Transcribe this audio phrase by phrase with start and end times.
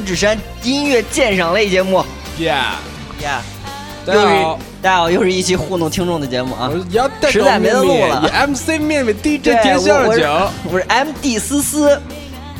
[0.00, 2.02] 来到拇指山音乐鉴赏类节目。
[2.38, 2.74] Yeah，
[3.22, 3.42] 呀，
[4.06, 6.70] 大家好，大家好，又是一期糊弄听众的节目啊。
[7.28, 8.22] 实在没得录了。
[8.24, 10.08] 以 MC 面面 DJ 对甜香我
[10.72, 12.00] 我是 MD 思思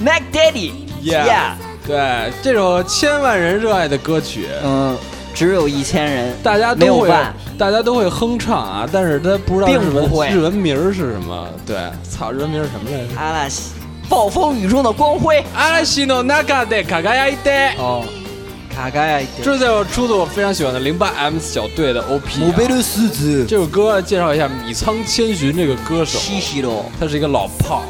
[0.01, 0.73] ，Mac Daddy。
[1.03, 1.53] Yeah，
[1.87, 4.97] 对，这首千万人热爱的歌曲，嗯，
[5.35, 7.11] 只有一千人，大家都会
[7.57, 11.49] 大家都会哼唱啊，但是他不知道日文日文名儿是什么。
[11.67, 13.19] 对，操，日文名儿是什么来着？
[13.19, 13.71] 阿拉西，
[14.11, 15.43] 暴风雨中的光辉。
[15.55, 17.51] 阿拉西诺那嘎的卡嘎亚伊德。
[17.79, 18.05] 哦，
[18.75, 22.53] 卡嘎呀，这是我出自我非常喜欢的零八 M 小队的 OP
[23.47, 27.85] 这首歌介绍一下米仓千寻这个歌手，西西喽，他是一个老炮，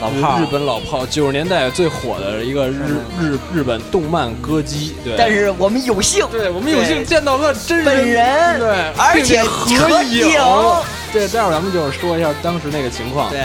[0.00, 0.38] 老炮。
[0.38, 4.94] 日本老炮，九十年代最火的一个日日日本动漫歌姬。
[5.02, 10.38] 对，但是我们有幸，对我们有幸见到了真人，本人对，而且并合影。
[11.12, 13.28] 对，待会儿咱们就是说一下当时那个情况。
[13.30, 13.40] 对，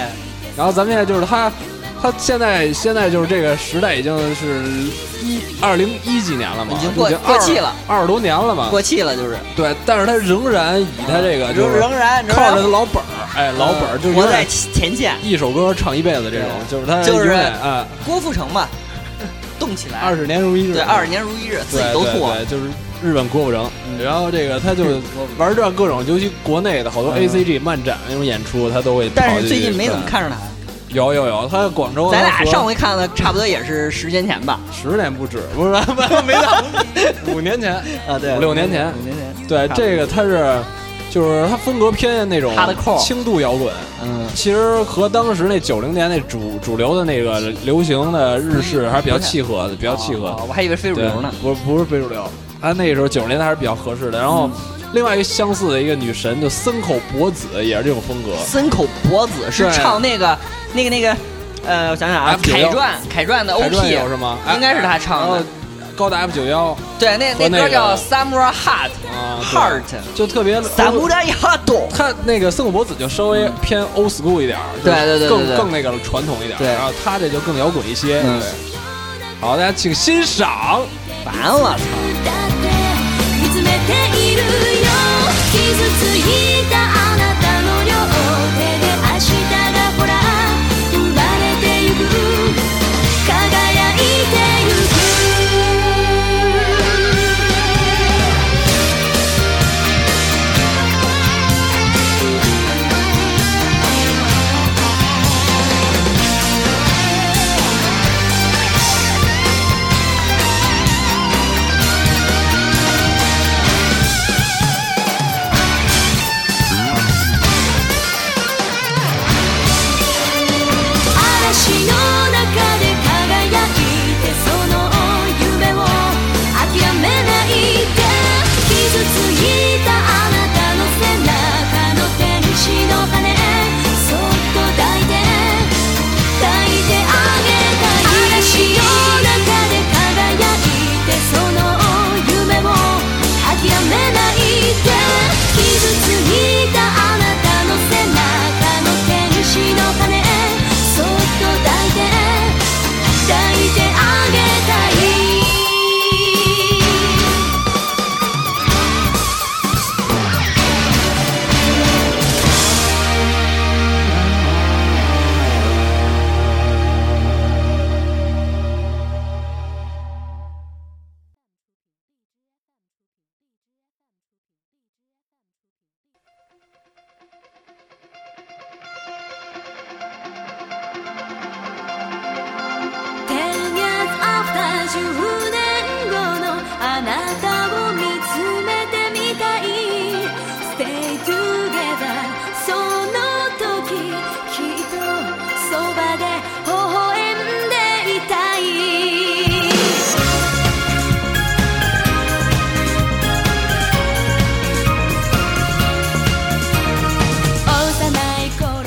[0.55, 1.51] 然后咱们现在就是他，
[2.03, 4.61] 他现在现在就是这个时代已经是
[5.23, 8.67] 一二零一几年了嘛，已经过二过气了，二十多年了嘛。
[8.69, 15.15] 过气了就是，对，但是他仍然以他这个就是仍仍然仍靠然着老本儿，哎，老本儿就是活在前线。
[15.23, 18.67] 一首歌唱一辈子这种，就是他就是啊，郭富城嘛，
[19.57, 22.27] 动起来，二十年如一日，对，二十年如一日，自己对都吐。
[22.51, 22.65] 就是
[23.01, 23.71] 日本郭富城。
[24.03, 24.83] 然后这个他就
[25.39, 29.09] 玩这各种，尤其国内的好多嗯 A C G 漫展那种演出，他都会。
[29.15, 30.35] 但是最近没怎么看着他，
[30.93, 34.59] 有有有，他在广州，咱俩上回看的差不多也是十年前吧？
[34.71, 35.71] 十年不止，不是
[36.25, 36.63] 没到
[37.27, 37.73] 五年前。
[38.07, 39.47] 啊，对，五六年前五年前。
[39.47, 40.55] 对，这个他是
[41.09, 42.55] 就是他风格偏那种
[42.99, 43.73] 轻度摇滚。
[44.03, 50.27] 嗯，其实和当时那九零年那主主流的那个流行的日式还是比较契合的，比较契合。
[50.27, 51.31] 哦我还以为非主流呢。
[51.41, 52.23] 不不是非主流，
[52.61, 54.19] 他那时候九十年代还是比较合适的。
[54.19, 54.49] 然后，
[54.93, 58.35] 另外一个相似的一个女神就森口博子，也是这种风格。
[58.45, 60.37] 森口博子是唱那个
[60.73, 61.15] 那个那个，
[61.65, 64.37] 呃，我想想啊，凯传凯传的 OP 有是吗？
[64.53, 65.43] 应该是他唱的。
[65.95, 69.83] 高达 F 九幺对，那那歌叫 Samurai Heart 啊 Heart
[70.15, 71.87] 就特别 Samurai Heart。
[71.95, 78.23] 他那个森口博子就稍微偏 old school 一点儿，对对对对更对更那个传统一点然后他这就更摇滚一些。
[79.39, 80.81] 好，大家请欣赏。
[81.25, 81.77] 完了，
[82.25, 82.42] 操！
[85.73, 87.02] 傷ついた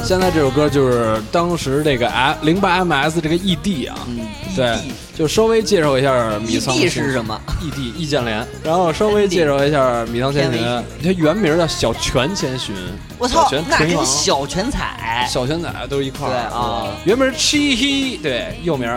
[0.07, 4.21] 现在这首歌就是当时这个 M 零八 MS 这个 ED 啊，嗯，
[4.55, 4.79] 对
[5.17, 12.73] 就稍微介绍一下米仓 ED 是什么？？ED 易建联，然后稍微介绍一下米仓千寻天，它原名叫小泉千寻，
[13.19, 15.27] 我操小泉，那跟小泉彩。
[15.29, 16.31] 小泉彩都一块儿。
[16.31, 16.87] 对啊。
[17.05, 18.89] 原名 Chi，对，又名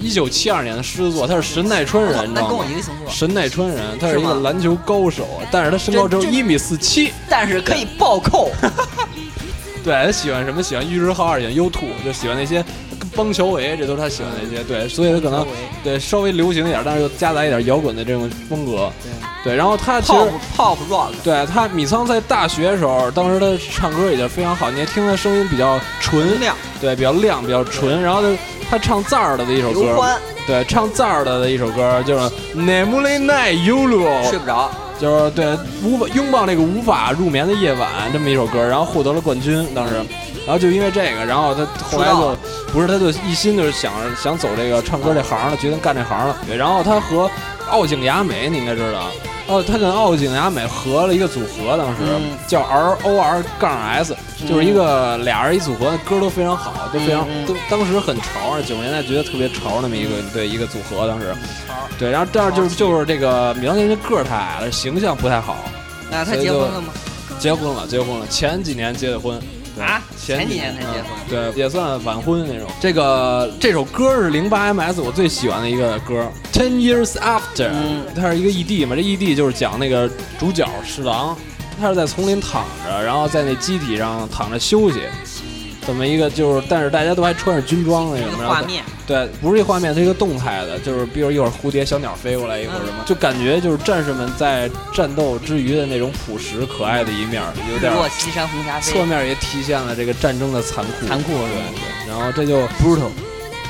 [0.00, 2.64] 一九七二年的狮子座，他是神奈川人，那跟我？
[2.64, 7.12] 一个星座，神奈川人，他是一个篮球高手，但是他身高只有一米四七。
[7.28, 8.50] 但是可以暴扣。
[9.84, 10.62] 对他喜欢什么？
[10.62, 12.64] 喜欢玉置浩二，喜欢 U two，就喜欢那些
[13.14, 14.64] 邦乔维，这都是他喜欢的那些。
[14.64, 15.46] 对，所以他可能
[15.84, 18.90] 对稍微流行一点，但是又夹杂一点摇滚的这种风格。
[19.44, 20.18] 对，然后他其实
[20.56, 28.00] pop pop rock，对他，米仓在大学的时候，当时他唱歌已经非常好，你还听他声音比较纯，亮对，比较亮，比较纯。
[28.00, 28.28] 然后他
[28.70, 32.24] 他唱赞儿的的一首歌，对，唱赞儿的的一首歌就是
[32.56, 34.70] 《Namely Night Yulu 睡》，不着，
[35.04, 35.46] 就是对
[35.82, 39.94] 无法拥抱那个无法入眠的夜晚这么一首歌，然后获得了冠军，当时。
[40.46, 42.36] 然后就因为这个，然后他后来就
[42.70, 46.36] 不是，他就一心就是想想走这个唱歌这行了，决定干这行了。
[46.46, 47.30] 对，然后他和
[47.70, 49.10] 奥井雅美，你应该知道，
[49.46, 54.14] 哦，他跟奥井雅美合了一个组合，当时、嗯叫 R O R 杠 S，
[54.48, 61.34] 就是一个俩人一组合，歌都非常好，都非常都当时很潮，九十年代觉得特别潮那么一个对一个组合，当时
[61.98, 65.56] 对，然后但是就是就是这个米仓千寻个儿太矮了，形象不太好，
[66.10, 66.88] 那他结婚了吗？
[67.38, 69.40] 结婚了，结婚了，前几年结的婚。
[69.76, 72.70] 啊前前几年才结婚嗯对，也算晚婚那种。
[72.80, 80.08] 这个这首歌是零八 MS 我最喜欢的一个歌，Ten Years After，、嗯它是一个 ED 嘛，这 ED 就是讲那个
[80.38, 81.36] 主角侍郎，
[81.80, 85.00] 他是在丛林躺着，然后在那机体上躺着休息，
[85.86, 101.06] 怎么一个就是，但是大家都还穿着军装那个画面，对，不是一画面，是一个动态的，就是比如一会儿蝴蝶、小鸟飞过来，一会儿什么，就感觉就是战士们在战斗之余的那种朴实可爱的一面儿，有点儿落西山红霞飞侧，面也体现了这个战争的残酷。
[101.06, 102.08] 残酷对对。
[102.08, 103.10] 然后这就 brutal，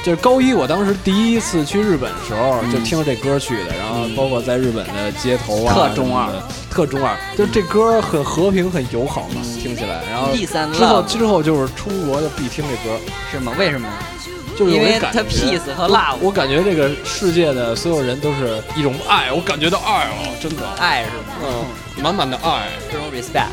[0.05, 3.75] 就是高一，我当时第一次去日本的时候，嗯就听着这歌去的。
[3.75, 6.29] 然后包括在日本的街头啊，特中二
[6.71, 7.17] 特中二。
[7.39, 10.03] 就这歌很和平、很友好嘛，嗯听起来。
[10.11, 12.99] 然后之后之后就是出国就必听这歌，
[13.33, 13.55] 是吗？
[13.59, 13.89] 为什么？
[14.59, 21.15] 就是因为它一感觉 peace 和我 love 我感觉这个世界的所有人都是一种爱，我感觉到爱了，真的，爱是吗？
[21.43, 22.69] 嗯，满满的爱。
[22.93, 23.49] 这种 respect。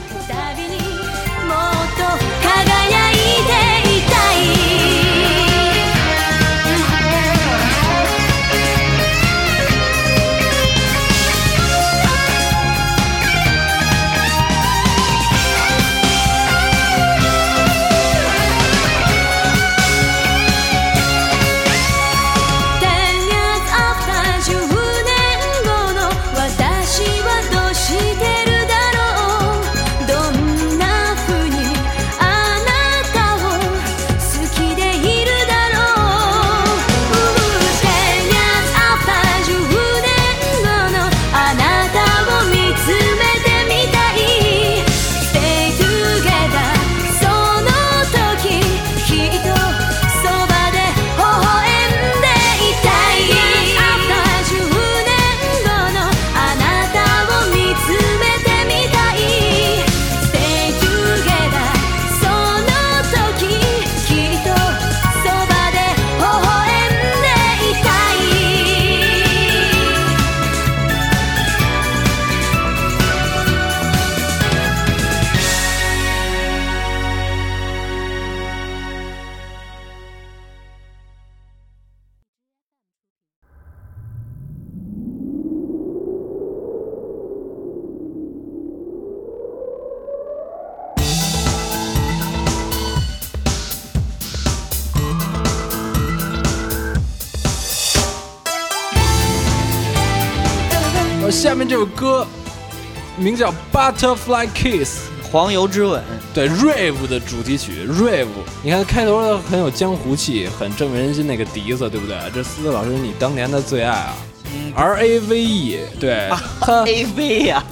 [103.31, 104.99] 名叫《Butterfly Kiss》。
[105.31, 108.27] 黄油之吻，对 rave 的主题曲 rave，
[108.61, 112.17] 你看开头很有江湖气，很振奋人心那个笛子，对不对？
[112.35, 114.13] 这思思老师你当年的最爱啊
[114.53, 117.63] 嗯，R A V E，对他，A V 呀，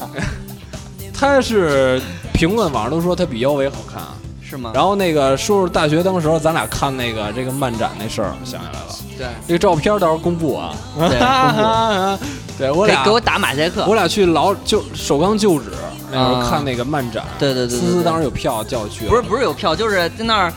[1.13, 2.01] 他是
[2.31, 4.15] 评论网上都说他比腰围好看啊。
[4.41, 4.71] 是吗？
[4.73, 10.73] 然后那个说说大学当时咱俩看那个这个漫展那事儿，想起来了，对，这个照片到时候公布啊。
[10.97, 12.19] 对公
[12.59, 13.95] 对我俩得给我打马赛克我。
[13.95, 15.71] 俩去老就首钢旧址
[16.11, 20.53] 那时候啊看那个漫展，对对对对对思思当时有票叫我去，不是不是有票，就是在那儿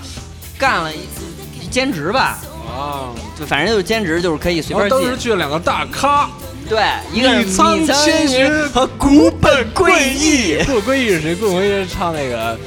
[0.58, 3.08] 干了一兼职吧，啊。
[3.38, 5.16] 就反正就是兼职，就是可以随便进当时。
[5.16, 6.28] 去了两个大咖，
[6.68, 10.58] 对，一个是米仓千寻和古本贵义。
[10.64, 11.34] 古本贵义是谁？
[11.34, 12.58] 古本归义是唱那个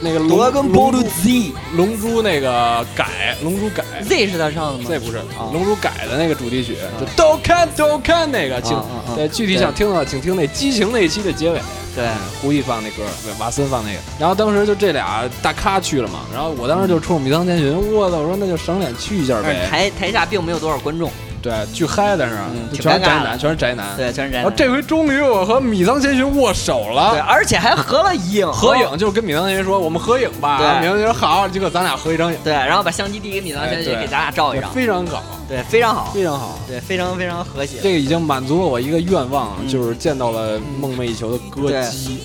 [0.00, 3.84] 那个龙夺跟波鲁龙珠 Z 龙珠那个改龙珠改。
[4.02, 8.76] Z 是他唱的吗？？Z 不是啊龙珠改的那个主题曲，就都看都看那个，请
[9.14, 11.60] 对具体想听的话，请听那激情那一期的结尾。
[11.94, 12.06] 对，
[12.40, 21.10] 胡毅放那歌，对瓦森放那个，然后当时就这俩大咖去了嘛，然后我当时就冲米仓千寻，我操，我说那就赏脸去一下呗，台台下并没有多少观众，
[21.41, 23.95] 对，巨嗨，但是嗯就挺尴尬的全是宅男，全是宅男。
[23.95, 24.51] 对，全是这样然后。
[24.57, 36.59] 这回终于我和米仓千寻握手对，了，而且还合了影，合影就是跟米仓千寻说我们合影吧，对然后米仓千寻说好，结果咱俩合一张影，对，然后把相机递给米仓千寻，哎对给咱俩照一张，非常好，对，非常好，非常好。
[36.67, 37.77] 对，非常非常和谐。
[37.81, 42.19] 这个已经满足了我一个愿望，嗯就是见到了梦寐以求的歌对姬。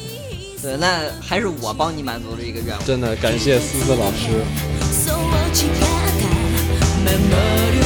[0.62, 2.84] 对，那还是我帮你满足了一个愿望。
[2.84, 4.42] 真的感谢思思老师。
[4.90, 5.20] そう
[5.52, 5.84] 誓った
[6.18, 6.24] 守
[7.06, 7.85] るべ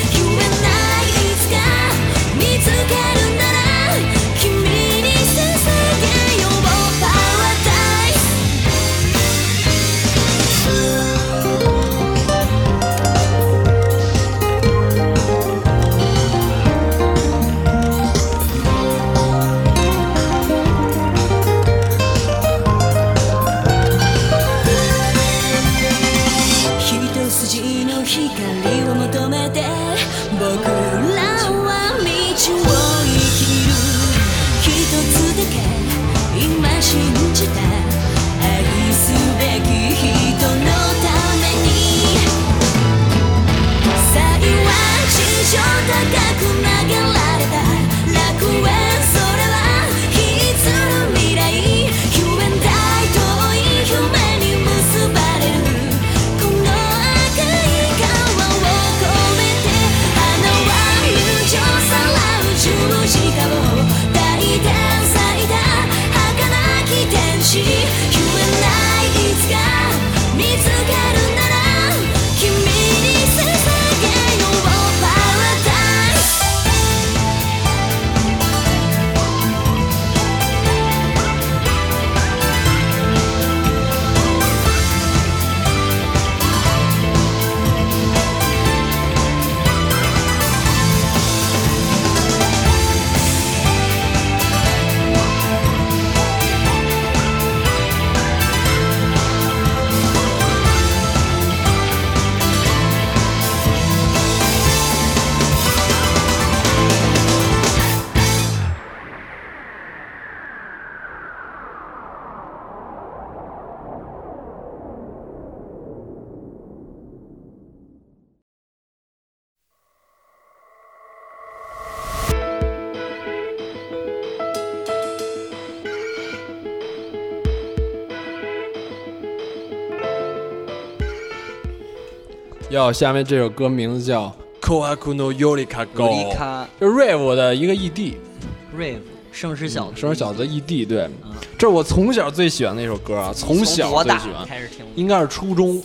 [132.71, 134.33] 要下面这首歌名字叫
[134.65, 138.99] 《Kohaku no Yorika 尤 Go 里》，卡这 Rave 的一个 ED，Rave
[139.29, 141.09] 盛世小子，生小子 ED，对，
[141.57, 144.85] 这是我从小最喜欢的一首歌啊，从小多大最喜欢，开始听？
[144.95, 145.83] 应该是初中，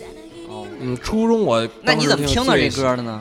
[0.49, 2.83] 哦，嗯，初中我那你怎么听到这歌？
[2.83, 3.21] 歌的呢？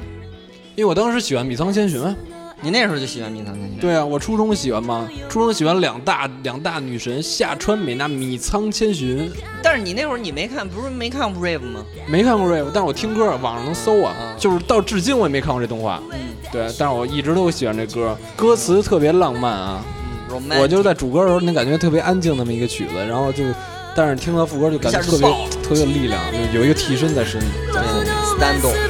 [0.75, 2.15] 因为我当时喜欢米仓千寻啊，
[2.61, 3.77] 你那时候就喜欢米仓千寻？
[3.79, 9.31] 对啊，我初中喜欢吗，初中喜欢两大两大女神夏川美奈、米仓千寻，
[9.61, 11.85] 但是你那会儿你没看，不是没看过 Rave 吗？
[12.07, 16.19] 没看过 Rave，但是我听歌，网上能搜啊，啊就是到至今我也没看过这动画，嗯。
[16.51, 19.83] 对，但是我一直都喜欢这歌，歌词特别浪漫啊，
[20.31, 20.59] 嗯。
[20.59, 23.43] 我就是在主歌的时候，那感觉特别安静那么一个曲子，然后就，
[23.95, 25.27] 但是听到副歌就感觉特别
[25.61, 26.21] 特别有力量，
[26.53, 27.47] 有一个替身在身体。
[27.71, 27.81] 对
[28.23, 28.84] ス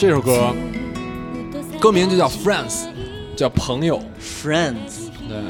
[0.00, 0.54] 这首歌
[1.78, 2.70] 歌名就叫《Friends》，
[3.36, 4.00] 叫朋友。
[4.18, 5.36] Friends，对，《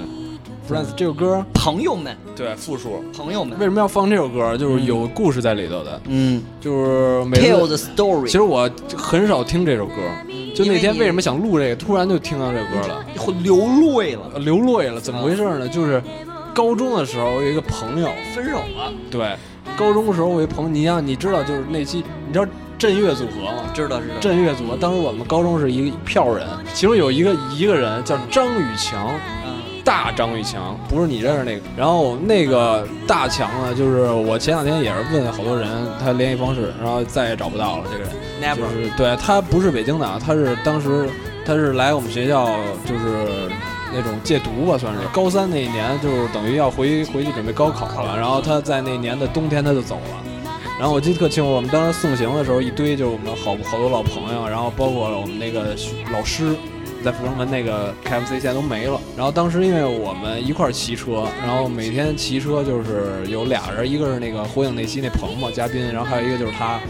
[0.68, 3.04] Friends》这首歌朋友们，对复数。
[3.16, 4.56] 朋友们为，什么要放这首歌？
[4.56, 9.94] 就是有故事在里头的，嗯就是每，Tell the story，其实我很少听这首歌，
[10.52, 15.00] 就那天为什么想录这个，突然就听到这歌了，会流泪了，呃流泪了。
[15.00, 15.68] 怎么回事呢？
[15.68, 16.02] 就是
[16.52, 19.36] 高中的时候，我有一个朋友，分手了，对，
[19.76, 22.44] 高中的时候我一朋友，你让你知道，就是那期你知道
[22.80, 23.64] 震乐组合嘛？
[23.74, 29.10] 知道知道，震乐组合，当时我们高中是一票人，其中有一个一个人叫张宇强，
[29.44, 29.52] 嗯
[29.84, 31.60] 大张宇强，不是你认识那个。
[31.76, 35.68] 然后那个大强呢，就是我前两天也是问好多人
[36.02, 38.10] 他联系方式，然后再也找不到了这个人。
[38.40, 41.06] ，Never，就是对他不是北京的啊，他是当时
[41.44, 42.46] 他是来我们学校
[42.86, 43.50] 就是
[43.92, 48.16] 那种戒毒吧，算是高三那一年，就是等于要回回去准备高考了。
[48.16, 50.29] 然后他在那年的冬天他就走了。
[50.80, 55.76] 然后我记得特清楚，我们当时送行的时候，一堆就是我们好好多老朋友，然后包括我们那个
[56.10, 56.56] 老师，
[57.04, 58.98] 在阜成门那个 KFC 现在都没了。
[59.14, 66.80] 然后当时因为我们一块儿骑车，然后每天骑车就是有俩人，一个是那个火影那期那鹏嘛嘉宾，然后还有一个就是他，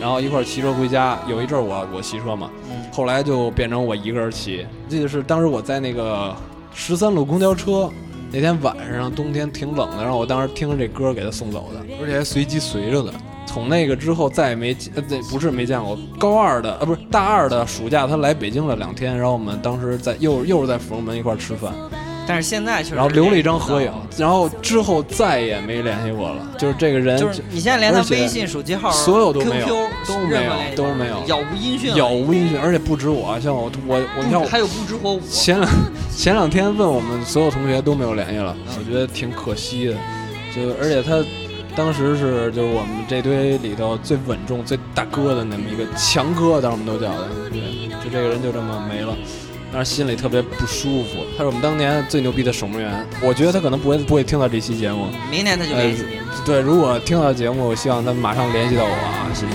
[0.00, 1.16] 然后一块儿骑车回家。
[1.28, 2.50] 有一阵儿我我骑车嘛，
[2.92, 4.66] 后来就变成我一个人骑。
[4.88, 6.34] 记得是当时我在那个
[6.74, 7.88] 十三路公交车，
[8.32, 13.14] 那天晚上冬天挺冷的，然后我当时听着这歌给他送走的，而且还随机随着的。
[13.46, 15.96] 从那个之后再也没见，呃，对，不是没见过。
[16.18, 21.72] 高二的，呃，不是大二的暑假，他来北京了两天，然后我们当时在又又是在芙蓉门一块儿吃饭，
[22.26, 26.46] 但是现在确实，然后留了一张合影，然后之后再也没联系过了。
[26.58, 29.66] 就是这个人就是你现在连他微信、手机号、所有都没有
[30.06, 35.70] 都没有都没有杳无音讯，杳无音讯，而且不止我，像我我我你看我还有不知火舞，前两
[36.14, 39.94] 前两天问我们所有同学都没有联系了，我觉得挺可惜的。
[40.54, 41.22] 就而且他
[41.76, 47.28] 当时是就是我们这堆里头最稳重、最大哥的那么一个强哥，当时我们都叫的。
[47.50, 49.14] 对，就这个人就这么没了。
[49.70, 51.18] 当时心里特别不舒服。
[51.36, 55.08] 他是我们当年最牛逼的守门员，我觉得他可能不会不会听到这期节目。
[55.30, 55.72] 明年他就
[56.46, 59.52] 对，如果听到节目，我希望他马上联系到我啊，谢谢。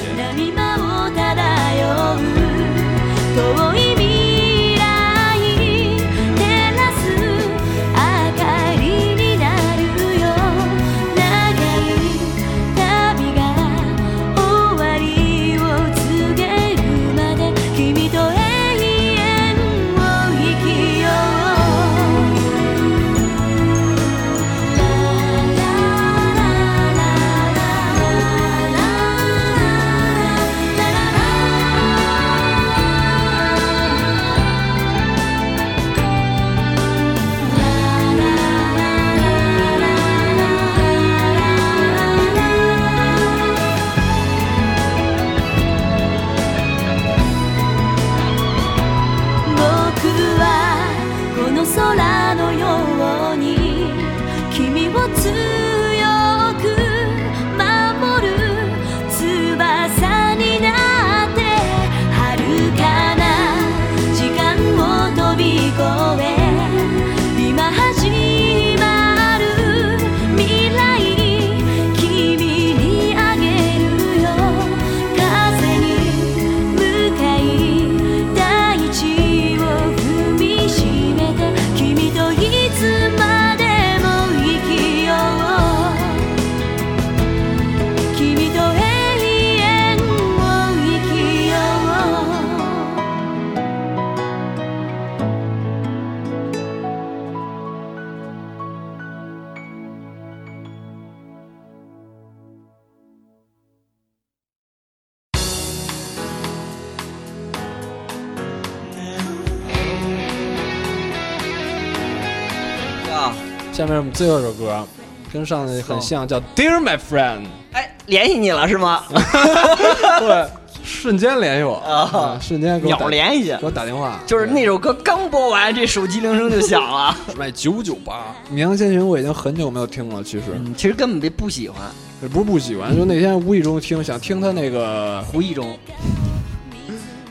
[113.82, 114.88] 下面我们最后一首歌，
[115.34, 117.40] 跟上次很像，叫《Dear My Friend》。
[117.72, 119.06] 哎，联系你了是吗？
[120.20, 120.46] 对，
[120.84, 127.18] 瞬间联系我啊啊，瞬间给我打秒联系给我打电话，就是那首歌刚播完，这手机铃声就响了。
[127.36, 128.36] 卖九九八。
[128.52, 131.80] 绵阳千寻我已经很久没有听了，其实嗯，其实根本就不喜欢
[132.22, 135.76] 也不是不喜欢，就那天无意中听，想听他那个，胡一中。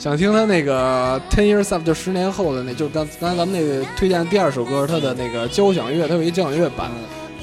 [0.01, 6.91] 想听他那个 Ten Years After，就十年后的那，就刚刚才咱们那个推荐的第二首歌，他的那个交响乐，他有一交响乐版。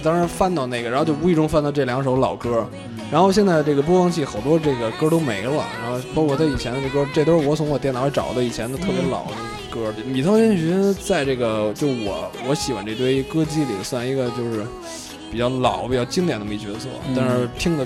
[0.02, 2.68] 当时翻到那个，然后就无意中翻到这两首老歌，
[3.12, 9.32] 然后现在这个播放器好多这个歌都没了，然后包括他以前的这歌，这都是我从我电脑里找的以前的特别老的
[9.70, 9.94] 歌。
[10.08, 14.66] 米涛千寻在这个就我我喜欢这堆歌姬里算一个就是
[15.32, 17.86] 比较老、比较经典的一角色，但是听的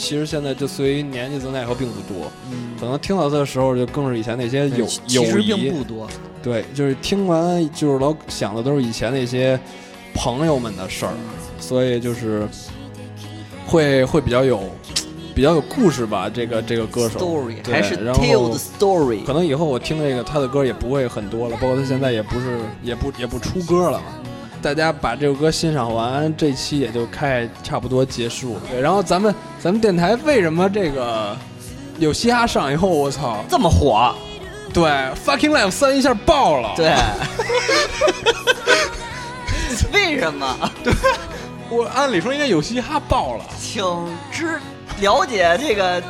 [0.00, 6.08] 其实现在就随于年纪增大以后并不多，嗯，可能听到他的时候就更是以前那些友其其实友谊并不多。
[6.42, 9.60] 对，就是听完就是老想的都是以前那些
[10.14, 11.12] 朋友们的事儿，
[11.60, 12.48] 所以就是
[13.66, 14.62] 会会比较有
[15.34, 16.30] 比较有故事吧。
[16.30, 24.06] 这个这个歌手 story 对还是然后 tell the story，可能以后我听这个他的歌也不会很多了，包括他现在也不是也不也不出歌了嘛。
[24.62, 28.56] 大家把这首歌欣赏完，这期也就开差不多结束。
[28.70, 31.36] 对，然后咱们咱们电台为什么这个
[31.98, 34.14] 有嘻哈上以后，我操，这么火，
[34.72, 34.84] 对
[35.24, 36.72] ，fucking life 三一下爆了。
[36.74, 36.94] 对，
[39.92, 40.56] 为什么？
[40.82, 40.92] 对
[41.68, 43.84] 我按理说应该有嘻哈爆了，请
[44.32, 44.58] 知
[44.98, 46.02] 了解这个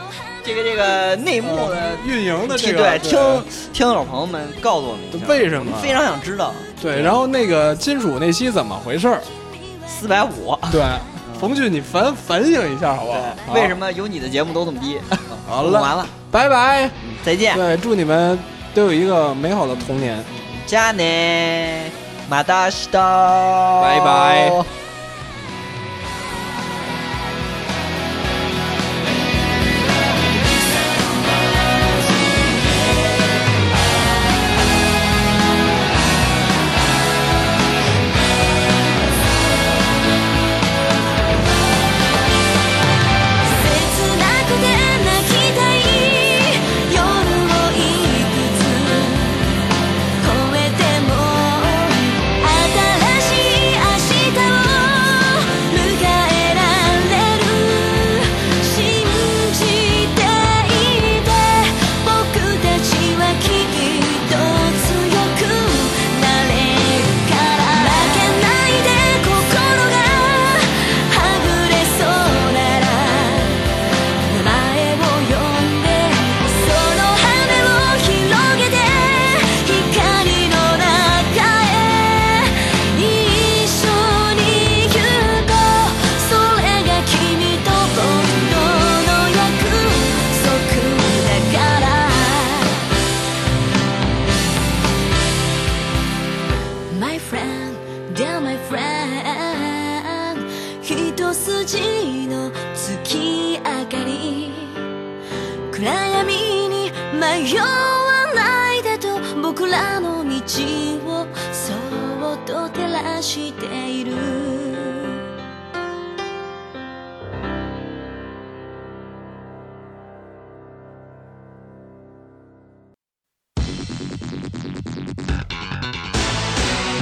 [0.44, 1.98] 这个这个内幕的。
[2.06, 6.54] 运营的这个对，听听友朋友们告诉我们一下，为什么非常想知道。
[6.80, 9.20] 对，然后那个金属那期怎么回事儿？
[9.88, 10.82] 四百五，对，
[11.39, 13.19] 冯俊你反反省一下好不好？
[13.53, 13.85] 对，为什么？
[13.85, 14.97] 么有你的节目都这么低？
[15.47, 16.89] 好了，完了，拜拜。
[17.23, 17.55] 再见。
[17.55, 18.37] 对，祝你们
[18.73, 20.17] 都有一个美好的童年。
[20.67, 21.91] じゃあね
[22.29, 22.97] また明日。
[23.81, 24.65] 拜拜。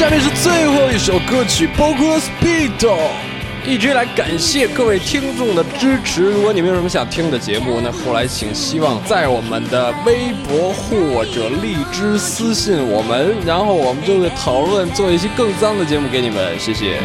[0.00, 2.70] 下面是最后一首歌曲《Boku Speed》。
[3.66, 6.22] 一直来感谢各位听众的支持。
[6.22, 16.58] 如果你们有什么想听的节目，那后来请希望在我们的微博或者荔枝私信我们，然后我们就会讨论做一期更脏的节目给你们。
[16.58, 16.98] 谢谢。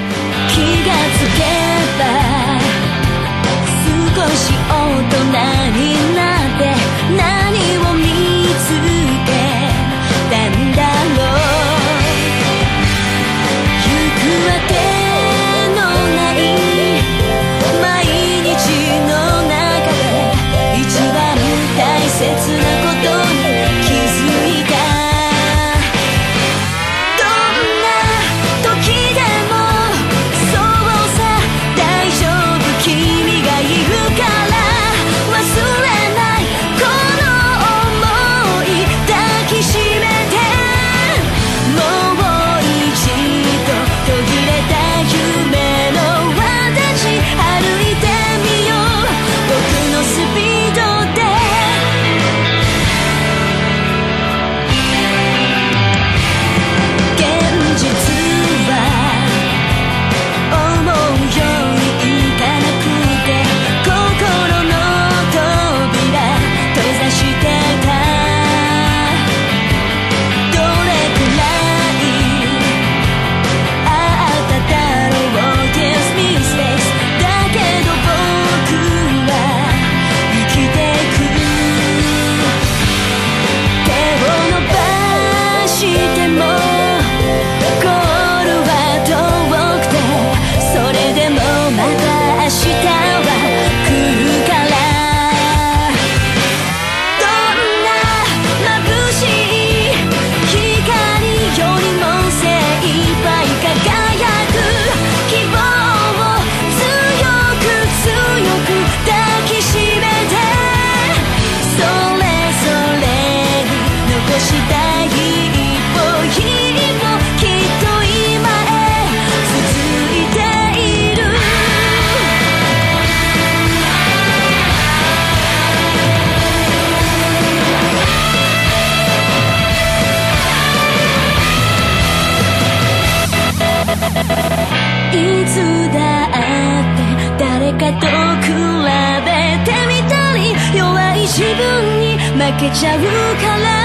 [142.70, 143.02] けちゃう
[143.38, 143.85] から